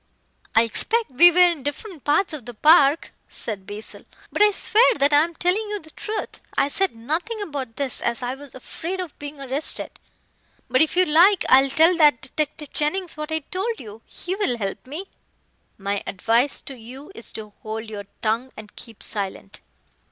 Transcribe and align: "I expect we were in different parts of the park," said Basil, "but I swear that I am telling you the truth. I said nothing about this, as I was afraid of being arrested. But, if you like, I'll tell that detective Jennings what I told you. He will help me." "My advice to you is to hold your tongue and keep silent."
"I 0.55 0.63
expect 0.63 1.11
we 1.11 1.29
were 1.31 1.37
in 1.47 1.61
different 1.61 2.03
parts 2.05 2.33
of 2.33 2.47
the 2.47 2.55
park," 2.55 3.13
said 3.29 3.67
Basil, 3.67 4.03
"but 4.31 4.41
I 4.41 4.49
swear 4.49 4.95
that 4.95 5.13
I 5.13 5.23
am 5.23 5.35
telling 5.35 5.69
you 5.69 5.79
the 5.79 5.91
truth. 5.91 6.41
I 6.57 6.69
said 6.69 6.95
nothing 6.95 7.39
about 7.39 7.75
this, 7.75 8.01
as 8.01 8.23
I 8.23 8.33
was 8.33 8.55
afraid 8.55 8.99
of 8.99 9.19
being 9.19 9.39
arrested. 9.39 9.99
But, 10.71 10.81
if 10.81 10.95
you 10.97 11.05
like, 11.05 11.45
I'll 11.49 11.69
tell 11.69 11.95
that 11.97 12.19
detective 12.23 12.73
Jennings 12.73 13.15
what 13.15 13.31
I 13.31 13.41
told 13.51 13.79
you. 13.79 14.01
He 14.07 14.33
will 14.33 14.57
help 14.57 14.87
me." 14.87 15.05
"My 15.77 16.01
advice 16.07 16.61
to 16.61 16.75
you 16.75 17.11
is 17.13 17.31
to 17.33 17.53
hold 17.61 17.87
your 17.87 18.07
tongue 18.23 18.51
and 18.57 18.75
keep 18.75 19.03
silent." 19.03 19.61